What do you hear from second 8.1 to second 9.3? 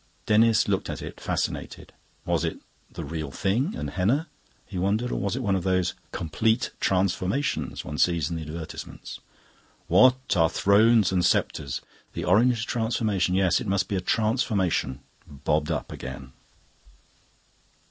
in the advertisements?